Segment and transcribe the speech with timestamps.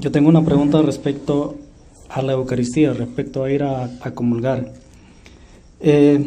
[0.00, 1.56] Yo tengo una pregunta respecto
[2.08, 4.72] a la Eucaristía, respecto a ir a, comulgar.
[5.80, 6.24] Eh,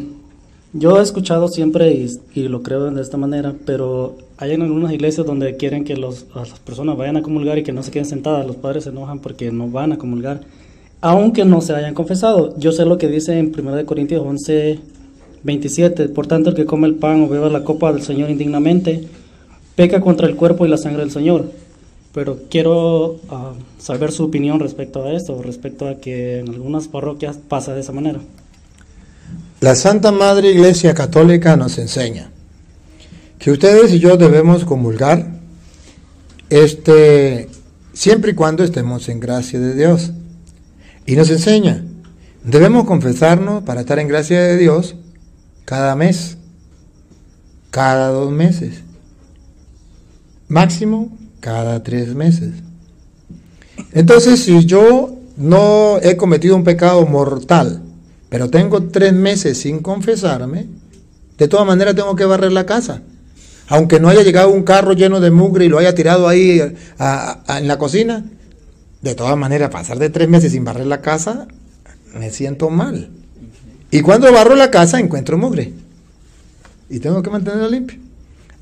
[0.74, 5.26] yo he escuchado siempre, y, lo creo de esta manera, pero hay en algunas iglesias
[5.26, 8.46] donde quieren que los, las personas vayan a comulgar y que no se queden sentadas.
[8.46, 10.42] Los padres se enojan porque no van a comulgar,
[11.00, 12.54] aunque no se hayan confesado.
[12.58, 14.80] Yo sé lo que dice en 1 Corintios 11,
[15.44, 16.10] 27.
[16.10, 19.08] Por tanto, el que come el pan o beba la copa del Señor indignamente,
[19.76, 21.46] peca contra el cuerpo y la sangre del Señor.
[22.12, 27.38] Pero quiero ah, saber su opinión respecto a esto, respecto a que en algunas parroquias
[27.38, 28.20] pasa de esa manera.
[29.60, 32.30] La Santa Madre Iglesia Católica nos enseña
[33.38, 35.26] que ustedes y yo debemos comulgar
[36.50, 37.48] este,
[37.92, 40.12] siempre y cuando estemos en gracia de Dios.
[41.06, 41.84] Y nos enseña,
[42.44, 44.96] debemos confesarnos para estar en gracia de Dios
[45.64, 46.36] cada mes,
[47.70, 48.82] cada dos meses,
[50.48, 52.50] máximo cada tres meses.
[53.92, 57.82] Entonces, si yo no he cometido un pecado mortal,
[58.28, 60.68] pero tengo tres meses sin confesarme,
[61.36, 63.02] de todas maneras tengo que barrer la casa.
[63.66, 67.68] Aunque no haya llegado un carro lleno de mugre y lo haya tirado ahí en
[67.68, 68.24] la cocina,
[69.02, 71.48] de todas maneras, pasar de tres meses sin barrer la casa,
[72.14, 73.10] me siento mal.
[73.90, 75.72] Y cuando barro la casa, encuentro mugre.
[76.88, 77.98] Y tengo que mantenerla limpia.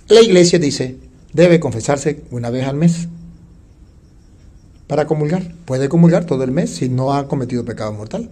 [0.09, 0.97] La iglesia dice,
[1.33, 3.09] debe confesarse una vez al mes
[4.87, 5.55] para comulgar.
[5.65, 8.31] Puede comulgar todo el mes si no ha cometido pecado mortal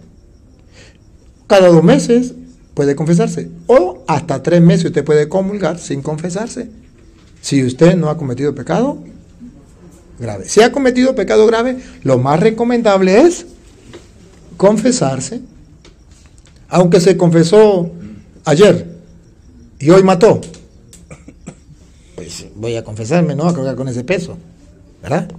[1.49, 2.35] cada dos meses
[2.75, 3.49] puede confesarse.
[3.65, 6.69] O hasta tres meses usted puede comulgar sin confesarse.
[7.41, 8.99] Si usted no ha cometido pecado
[10.19, 10.47] grave.
[10.47, 13.47] Si ha cometido pecado grave, lo más recomendable es
[14.57, 15.41] confesarse.
[16.69, 17.91] Aunque se confesó
[18.45, 18.85] ayer
[19.79, 20.41] y hoy mató,
[22.55, 24.37] voy a confesarme, no a cargar con ese peso.
[25.01, 25.29] ¿Verdad?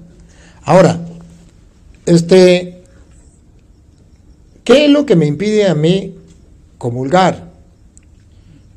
[0.63, 1.01] Ahora,
[2.07, 2.81] este,
[4.71, 6.15] ¿Qué es lo que me impide a mí
[6.79, 7.51] comulgar?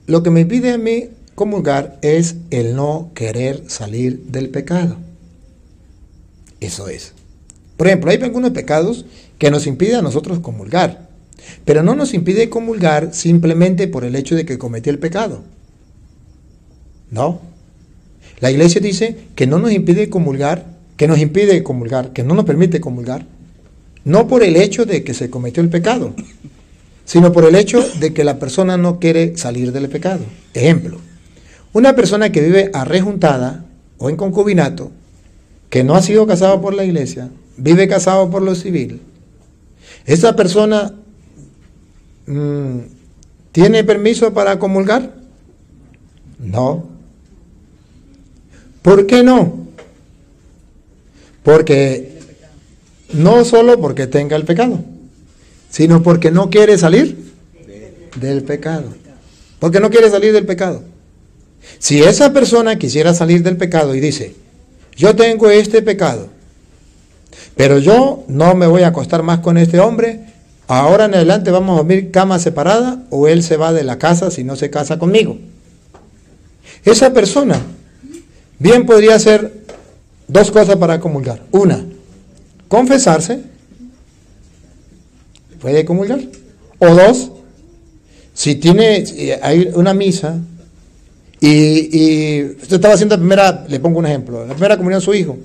[0.07, 4.97] Lo que me impide a mí comulgar es el no querer salir del pecado.
[6.59, 7.13] Eso es.
[7.77, 9.05] Por ejemplo, hay algunos pecados
[9.37, 11.09] que nos impiden a nosotros comulgar,
[11.63, 15.43] pero no nos impide comulgar simplemente por el hecho de que cometí el pecado.
[17.11, 17.39] No.
[18.43, 20.65] La iglesia dice que no nos impide comulgar,
[20.97, 23.25] que nos impide comulgar, que no nos permite comulgar,
[24.03, 26.13] no por el hecho de que se cometió el pecado,
[27.05, 30.25] sino por el hecho de que la persona no quiere salir del pecado.
[30.53, 30.97] Ejemplo,
[31.71, 33.63] una persona que vive arrejuntada
[33.97, 34.91] o en concubinato,
[35.69, 38.99] que no ha sido casado por la iglesia, vive casado por lo civil,
[40.05, 40.93] esa persona
[42.27, 42.79] mm,
[43.53, 45.15] tiene permiso para comulgar?
[46.39, 46.91] No.
[48.83, 49.65] ¿Por qué no?
[51.41, 52.19] Porque
[53.13, 54.83] no solo porque tenga el pecado,
[55.69, 57.33] sino porque no quiere salir
[58.17, 58.93] del pecado.
[59.59, 60.83] Porque no quiere salir del pecado.
[61.79, 64.35] Si esa persona quisiera salir del pecado y dice,
[64.95, 66.27] yo tengo este pecado,
[67.55, 70.19] pero yo no me voy a acostar más con este hombre,
[70.67, 74.29] ahora en adelante vamos a dormir cama separada o él se va de la casa
[74.29, 75.37] si no se casa conmigo.
[76.83, 77.61] Esa persona
[78.63, 79.65] bien podría hacer
[80.25, 81.43] dos cosas para comulgar.
[81.51, 81.85] Una,
[82.69, 83.41] confesarse,
[85.59, 86.21] puede comulgar.
[86.79, 87.31] O dos,
[88.33, 89.03] si tiene,
[89.41, 90.39] hay una misa
[91.41, 95.13] y, usted estaba haciendo la primera, le pongo un ejemplo, la primera comunión a su
[95.13, 95.37] hijo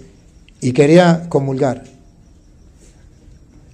[0.61, 1.83] y quería comulgar.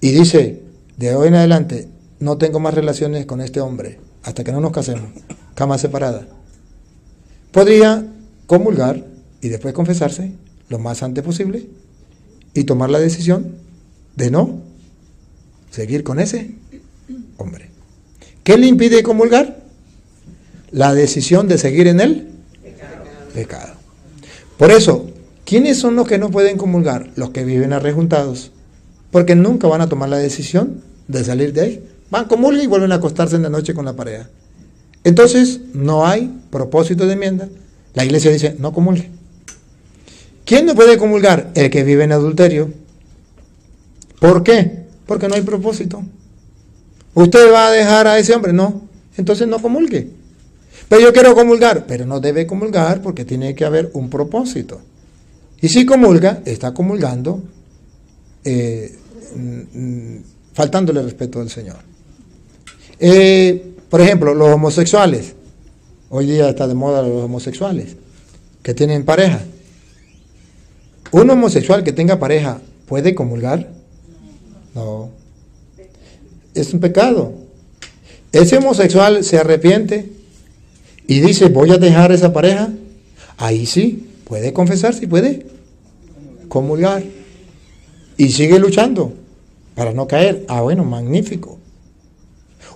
[0.01, 0.63] Y dice,
[0.97, 1.87] de hoy en adelante,
[2.19, 5.11] no tengo más relaciones con este hombre hasta que no nos casemos,
[5.53, 6.25] cama separada.
[7.51, 8.07] Podría
[8.47, 9.14] comulgar
[9.45, 10.31] y después confesarse
[10.69, 11.67] lo más antes posible
[12.55, 13.57] y tomar la decisión
[14.15, 14.59] de no
[15.69, 16.55] seguir con ese
[17.37, 17.69] hombre.
[18.43, 19.61] ¿Qué le impide comulgar?
[20.71, 22.27] La decisión de seguir en él
[23.35, 23.75] pecado.
[24.57, 25.11] Por eso,
[25.45, 27.11] ¿quiénes son los que no pueden comulgar?
[27.15, 28.51] Los que viven arrejuntados.
[29.11, 31.89] Porque nunca van a tomar la decisión de salir de ahí.
[32.09, 34.27] Van, comulgar y vuelven a acostarse en la noche con la pareja.
[35.03, 37.47] Entonces, no hay propósito de enmienda.
[37.93, 39.14] La iglesia dice, no comulgue.
[40.45, 41.51] ¿Quién no puede comulgar?
[41.55, 42.71] El que vive en adulterio.
[44.19, 44.85] ¿Por qué?
[45.05, 46.03] Porque no hay propósito.
[47.15, 48.53] ¿Usted va a dejar a ese hombre?
[48.53, 48.87] No.
[49.17, 50.09] Entonces no comulgue.
[50.87, 51.85] Pero yo quiero comulgar.
[51.87, 54.81] Pero no debe comulgar porque tiene que haber un propósito.
[55.61, 57.41] Y si comulga, está comulgando
[58.43, 58.95] eh,
[59.35, 60.17] mm,
[60.53, 61.77] faltándole respeto al Señor.
[62.99, 65.33] Eh, por ejemplo, los homosexuales.
[66.09, 67.95] Hoy día está de moda los homosexuales
[68.61, 69.41] que tienen pareja.
[71.15, 72.59] Un homosexual que tenga pareja
[72.89, 73.69] ¿puede comulgar?
[74.73, 75.11] No.
[76.53, 77.31] Es un pecado.
[78.33, 80.11] Ese homosexual se arrepiente
[81.07, 82.67] y dice, voy a dejar esa pareja.
[83.37, 85.45] Ahí sí, puede confesar, sí puede
[86.49, 87.01] comulgar.
[88.17, 89.13] Y sigue luchando
[89.73, 90.43] para no caer.
[90.49, 91.59] Ah, bueno, magnífico.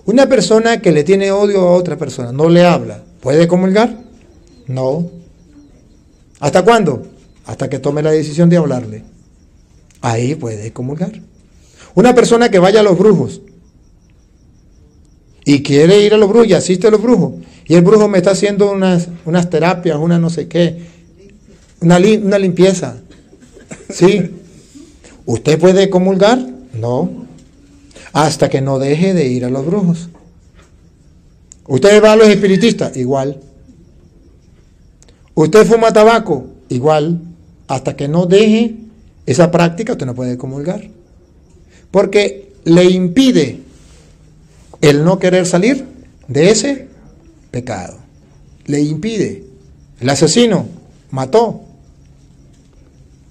[0.06, 3.98] Una persona que le tiene odio a otra persona, no le habla, ¿puede comulgar?
[4.66, 5.10] No.
[6.38, 7.19] ¿Hasta cuándo?
[7.46, 9.04] Hasta que tome la decisión de hablarle.
[10.00, 11.12] Ahí puede comulgar.
[11.94, 13.42] Una persona que vaya a los brujos
[15.44, 17.32] y quiere ir a los brujos y asiste a los brujos,
[17.66, 20.78] y el brujo me está haciendo unas, unas terapias, una no sé qué,
[21.80, 22.96] una, una limpieza.
[23.90, 24.30] ¿Sí?
[25.26, 26.38] ¿Usted puede comulgar?
[26.74, 27.26] No.
[28.12, 30.08] Hasta que no deje de ir a los brujos.
[31.66, 32.96] ¿Usted va a los espiritistas?
[32.96, 33.40] Igual.
[35.34, 36.46] ¿Usted fuma tabaco?
[36.68, 37.20] Igual.
[37.70, 38.74] Hasta que no deje
[39.26, 40.90] esa práctica, usted no puede comulgar.
[41.92, 43.60] Porque le impide
[44.80, 45.86] el no querer salir
[46.26, 46.88] de ese
[47.52, 47.98] pecado.
[48.66, 49.44] Le impide.
[50.00, 50.66] El asesino
[51.12, 51.60] mató.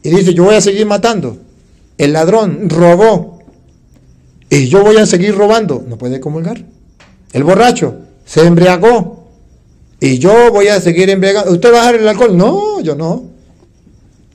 [0.04, 1.38] Y dice, yo voy a seguir matando.
[1.98, 3.44] El ladrón robó.
[4.50, 5.84] Y yo voy a seguir robando.
[5.86, 6.64] No puede comulgar.
[7.34, 9.28] El borracho se embriagó.
[10.00, 11.52] Y yo voy a seguir embriagando.
[11.52, 12.38] ¿Usted va a dejar el alcohol?
[12.38, 13.29] No, yo no.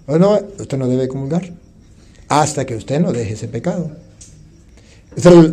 [0.07, 1.51] Bueno, usted no debe comulgar.
[2.29, 3.91] Hasta que usted no deje ese pecado.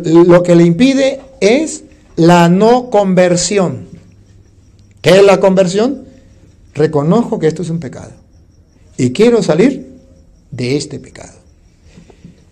[0.04, 1.84] lo que le impide es
[2.16, 3.86] la no conversión.
[5.00, 6.04] ¿Qué es la conversión?
[6.74, 8.12] Reconozco que esto es un pecado.
[8.96, 9.92] Y quiero salir
[10.50, 11.32] de este pecado.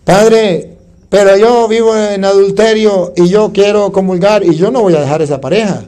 [0.03, 0.77] Padre,
[1.09, 5.21] pero yo vivo en adulterio y yo quiero comulgar y yo no voy a dejar
[5.21, 5.85] esa pareja.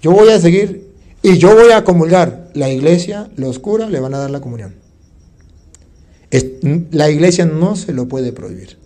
[0.00, 0.88] Yo voy a seguir
[1.22, 2.48] y yo voy a comulgar.
[2.54, 4.81] La iglesia, los curas le van a dar la comunión.
[6.90, 8.76] La iglesia no se lo puede prohibir.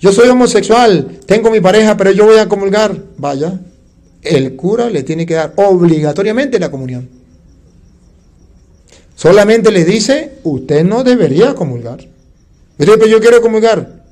[0.00, 2.96] Yo soy homosexual, tengo mi pareja, pero yo voy a comulgar.
[3.18, 3.60] Vaya,
[4.22, 7.08] el cura le tiene que dar obligatoriamente la comunión.
[9.14, 12.08] Solamente le dice, usted no debería comulgar.
[12.78, 14.04] Pero yo quiero comulgar.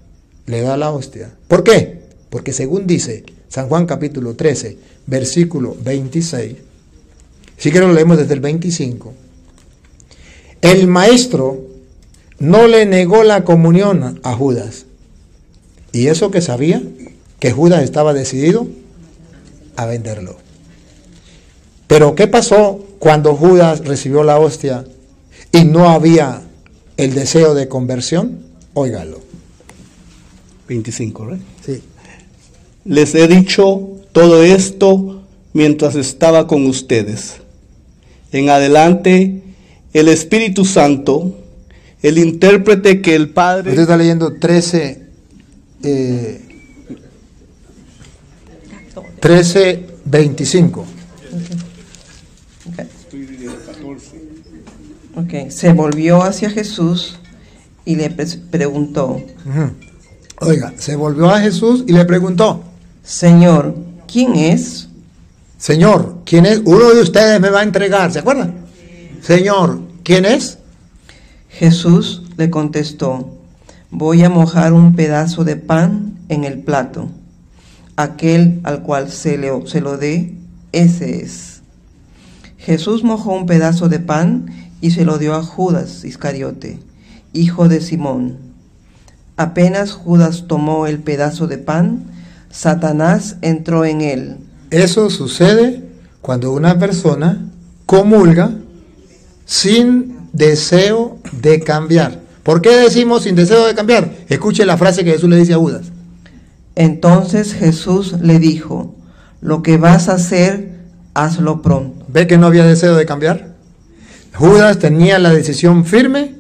[0.45, 1.35] Le da la hostia.
[1.47, 2.03] ¿Por qué?
[2.29, 4.77] Porque según dice San Juan capítulo 13,
[5.07, 6.57] versículo 26,
[7.57, 9.15] si que lo leemos desde el 25,
[10.61, 11.68] el maestro
[12.39, 14.87] no le negó la comunión a Judas
[15.93, 16.83] y eso que sabía
[17.39, 18.67] que Judas estaba decidido
[19.77, 20.37] a venderlo.
[21.87, 24.85] Pero ¿qué pasó cuando Judas recibió la hostia
[25.53, 26.43] y no había
[26.97, 28.41] el deseo de conversión?
[28.75, 29.21] Óigalo.
[30.69, 31.41] 25, ¿verdad?
[31.65, 31.83] Sí.
[32.85, 37.37] Les he dicho todo esto mientras estaba con ustedes.
[38.33, 39.43] En adelante,
[39.95, 41.35] el Espíritu Santo,
[42.03, 43.71] el intérprete que el Padre...
[43.71, 45.07] Usted está leyendo 13,
[49.21, 50.87] 13, 25.
[55.17, 57.19] Ok, se volvió hacia Jesús
[57.85, 58.11] y le
[58.51, 59.21] preguntó.
[60.41, 62.63] Oiga, se volvió a Jesús y le preguntó.
[63.03, 63.75] Señor,
[64.07, 64.89] ¿quién es?
[65.59, 66.61] Señor, ¿quién es?
[66.65, 68.55] Uno de ustedes me va a entregar, ¿se acuerdan?
[69.23, 70.58] Señor, ¿quién es?
[71.59, 73.37] Jesús le contestó,
[73.91, 77.09] voy a mojar un pedazo de pan en el plato.
[77.97, 80.37] Aquel al cual se, le, se lo dé,
[80.71, 81.63] ese es.
[82.59, 84.47] Jesús mojó un pedazo de pan
[84.81, 86.79] y se lo dio a Judas Iscariote,
[87.33, 88.37] hijo de Simón.
[89.37, 92.05] Apenas Judas tomó el pedazo de pan,
[92.51, 94.37] Satanás entró en él.
[94.71, 95.83] Eso sucede
[96.23, 97.51] cuando una persona
[97.85, 98.53] comulga
[99.45, 102.21] sin deseo de cambiar.
[102.43, 104.11] ¿Por qué decimos sin deseo de cambiar?
[104.29, 105.93] Escuche la frase que Jesús le dice a Judas.
[106.75, 108.95] Entonces Jesús le dijo,
[109.41, 110.71] lo que vas a hacer,
[111.15, 112.05] hazlo pronto.
[112.09, 113.55] ¿Ve que no había deseo de cambiar?
[114.35, 116.37] Judas tenía la decisión firme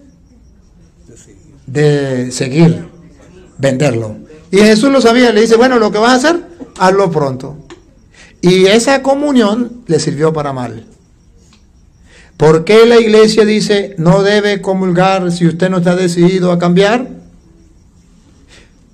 [1.66, 2.86] de seguir,
[3.58, 4.16] venderlo.
[4.50, 6.42] Y Jesús lo sabía, le dice, bueno, lo que vas a hacer,
[6.78, 7.56] hazlo pronto.
[8.40, 10.86] Y esa comunión le sirvió para mal.
[12.38, 17.08] ¿Por qué la iglesia dice no debe comulgar si usted no está decidido a cambiar?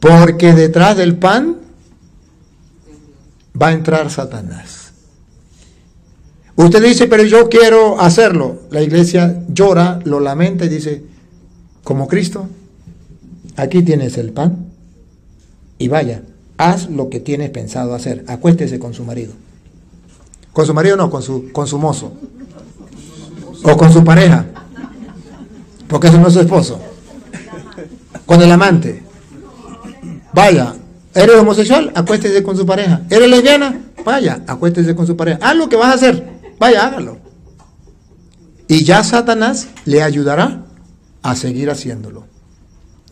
[0.00, 1.58] Porque detrás del pan
[3.60, 4.92] va a entrar Satanás.
[6.56, 8.60] Usted dice, pero yo quiero hacerlo.
[8.70, 11.02] La iglesia llora, lo lamenta y dice,
[11.82, 12.48] como Cristo,
[13.56, 14.68] aquí tienes el pan
[15.76, 16.22] y vaya,
[16.56, 18.24] haz lo que tienes pensado hacer.
[18.26, 19.34] Acuéstese con su marido.
[20.54, 22.14] Con su marido no, con su, con su mozo
[23.62, 24.46] o con su pareja,
[25.88, 26.80] porque eso no es su esposo.
[28.26, 29.02] con el amante.
[30.32, 30.74] Vaya,
[31.14, 31.92] ¿eres homosexual?
[31.94, 33.02] Acuéstese con su pareja.
[33.10, 33.80] ¿Eres lesbiana?
[34.04, 35.38] Vaya, acuéstese con su pareja.
[35.42, 36.28] Haz lo que vas a hacer.
[36.58, 37.18] Vaya, hágalo.
[38.66, 40.64] Y ya Satanás le ayudará
[41.22, 42.24] a seguir haciéndolo.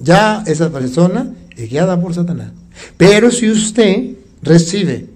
[0.01, 2.53] Ya esa persona es guiada por Satanás.
[2.97, 5.07] Pero si usted recibe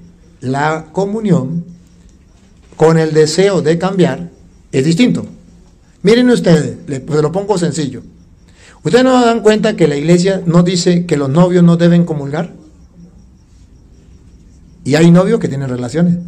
[0.40, 1.64] la comunión
[2.76, 4.30] con el deseo de cambiar,
[4.78, 5.26] es distinto.
[6.02, 8.02] Miren ustedes, le, pues lo pongo sencillo.
[8.84, 12.52] ¿Ustedes no dan cuenta que la iglesia no dice que los novios no deben comulgar?
[14.84, 16.18] Y hay novios que tienen relaciones.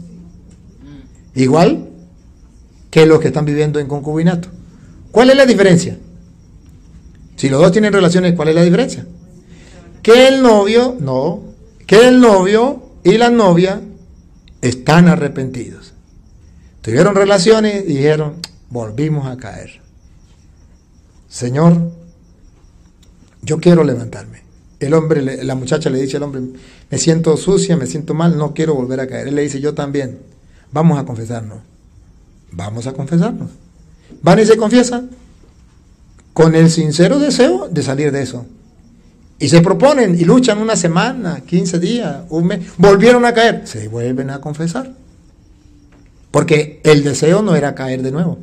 [1.34, 1.88] Igual
[2.90, 4.48] que los que están viviendo en concubinato.
[5.12, 5.98] ¿Cuál es la diferencia?
[7.36, 9.06] Si los dos tienen relaciones, ¿cuál es la diferencia?
[10.02, 11.42] Que el novio, no,
[11.86, 13.80] que el novio y la novia
[14.60, 15.87] están arrepentidos.
[16.82, 18.36] Tuvieron relaciones y dijeron,
[18.70, 19.80] volvimos a caer.
[21.28, 21.90] Señor,
[23.42, 24.42] yo quiero levantarme.
[24.80, 26.40] El hombre, la muchacha le dice al hombre,
[26.90, 29.28] me siento sucia, me siento mal, no quiero volver a caer.
[29.28, 30.18] Él le dice, yo también,
[30.72, 31.58] vamos a confesarnos.
[32.52, 33.50] Vamos a confesarnos.
[34.22, 35.10] Van y se confiesan
[36.32, 38.46] con el sincero deseo de salir de eso.
[39.40, 43.88] Y se proponen y luchan una semana, 15 días, un mes, volvieron a caer, se
[43.88, 44.94] vuelven a confesar.
[46.30, 48.38] Porque el deseo no era caer de nuevo,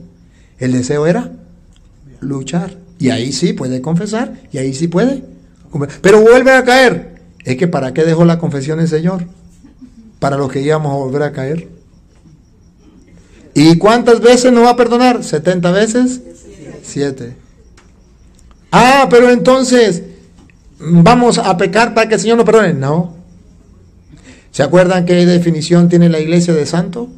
[0.60, 1.32] el deseo era
[2.20, 2.78] luchar.
[2.98, 5.24] Y ahí sí puede confesar, y ahí sí puede.
[6.02, 7.16] Pero vuelve a caer.
[7.44, 9.26] Es que ¿para qué dejó la confesión el Señor?
[10.20, 11.68] Para los que íbamos a volver a caer.
[13.54, 15.20] ¿Y cuántas veces nos va a perdonar?
[15.20, 16.22] ¿70 veces?
[16.84, 17.36] Siete.
[18.72, 20.04] Ah, pero entonces,
[20.80, 22.74] ¿vamos a pecar para que el Señor nos perdone?
[22.74, 23.16] No.
[24.52, 27.10] ¿Se acuerdan qué definición tiene la iglesia de santo?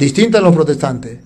[0.00, 1.18] Distinta a los protestantes.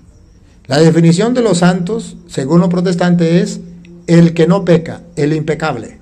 [0.66, 3.60] La definición de los santos, según los protestantes, es
[4.08, 6.00] el que no peca, el impecable.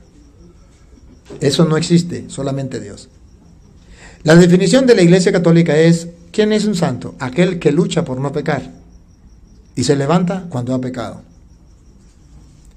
[1.41, 3.11] Eso no existe, solamente Dios.
[4.23, 7.15] La definición de la iglesia católica es ¿Quién es un santo?
[7.19, 8.63] Aquel que lucha por no pecar
[9.77, 11.21] y se levanta cuando ha pecado.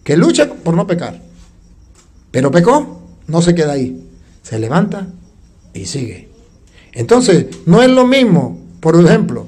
[0.04, 1.22] Que lucha por no pecar.
[2.32, 4.10] Pero pecó, no se queda ahí.
[4.44, 5.08] Se levanta
[5.74, 6.28] y sigue.
[6.92, 9.48] Entonces, no es lo mismo, por ejemplo,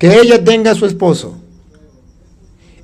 [0.00, 1.36] que ella tenga a su esposo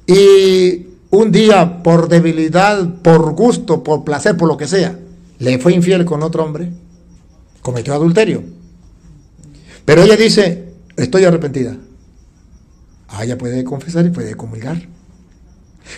[0.07, 4.99] y un día por debilidad, por gusto, por placer, por lo que sea,
[5.39, 6.71] le fue infiel con otro hombre,
[7.63, 8.45] cometió adulterio.
[9.87, 11.79] Pero ella dice, estoy arrepentida.
[13.09, 14.87] Ah, ella puede confesar y puede comulgar.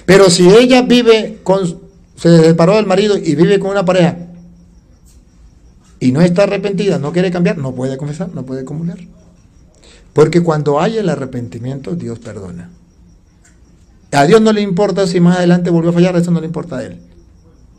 [0.07, 1.81] Pero si ella vive con,
[2.15, 4.19] se separó del marido y vive con una pareja
[5.99, 8.99] y no está arrepentida, no quiere cambiar, no puede confesar, no puede comulgar.
[10.19, 12.71] Porque cuando hay el arrepentimiento, Dios perdona.
[14.11, 16.79] A Dios no le importa si más adelante volvió a fallar, eso no le importa
[16.79, 16.99] a Él.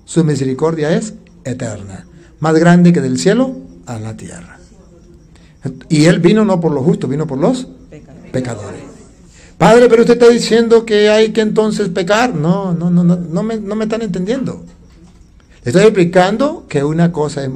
[0.05, 2.05] Su misericordia es eterna,
[2.39, 4.57] más grande que del cielo a la tierra.
[5.89, 7.67] Y Él vino no por los justos, vino por los
[8.31, 8.83] pecadores.
[9.57, 12.33] Padre, pero usted está diciendo que hay que entonces pecar.
[12.33, 14.63] No, no, no, no, no me, no me están entendiendo.
[15.65, 17.51] Estoy explicando que una cosa es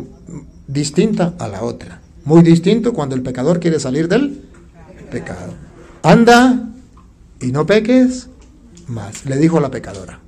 [0.68, 2.02] distinta a la otra.
[2.25, 4.52] Muy distinto cuando el pecador quiere salir del
[5.13, 5.53] pecado.
[6.01, 6.67] Anda
[7.39, 8.27] y no peques
[8.88, 10.20] más, le dijo la pecadora.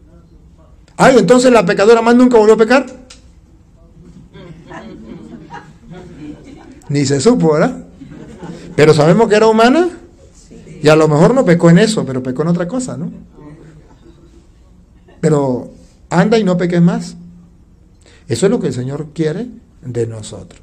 [0.95, 2.85] Ay, entonces la pecadora más nunca volvió a pecar.
[6.87, 7.83] Ni se supo, ¿verdad?
[8.75, 9.89] Pero sabemos que era humana
[10.81, 13.11] y a lo mejor no pecó en eso, pero pecó en otra cosa, ¿no?
[15.19, 15.71] Pero
[16.09, 17.15] anda y no peques más.
[18.27, 19.47] Eso es lo que el Señor quiere
[19.81, 20.61] de nosotros.